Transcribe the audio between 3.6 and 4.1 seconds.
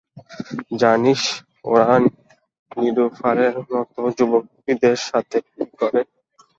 মতো